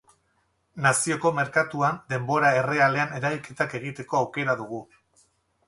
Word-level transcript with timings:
Nazioko 0.85 1.31
Merkatuan 1.39 1.99
denbora 2.15 2.51
errealean 2.63 3.15
eragiketak 3.21 3.79
egiteko 3.83 4.21
aukera 4.25 4.59
dugu. 4.67 4.85